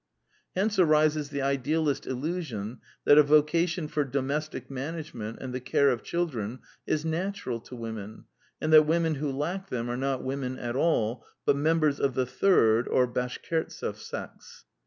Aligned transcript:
Hence 0.55 0.79
arises 0.79 1.29
the 1.29 1.43
idealist 1.43 2.07
illusion 2.07 2.79
that 3.05 3.19
a 3.19 3.21
vocation 3.23 3.87
for 3.87 4.03
domestic 4.03 4.67
man 4.71 4.95
agement 4.95 5.37
and 5.39 5.53
the 5.53 5.59
care 5.59 5.91
of 5.91 6.01
children 6.01 6.61
is 6.87 7.05
natural 7.05 7.59
to 7.59 7.75
women, 7.75 8.25
and 8.59 8.73
that 8.73 8.87
women 8.87 9.13
who 9.13 9.31
lack 9.31 9.69
them 9.69 9.91
are 9.91 9.97
not 9.97 10.23
women 10.23 10.57
at 10.57 10.75
all, 10.75 11.23
but 11.45 11.55
members 11.55 11.99
of 11.99 12.15
the 12.15 12.25
third, 12.25 12.87
or 12.87 13.05
Bash 13.05 13.37
kirtseff 13.47 13.97
sex. 13.97 14.65